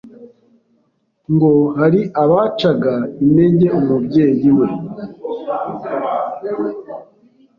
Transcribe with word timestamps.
Ngo 1.33 1.51
hari 1.77 2.01
abacaga 2.23 2.93
intege 3.23 3.67
umubyeyi 3.79 4.49
we 4.57 4.67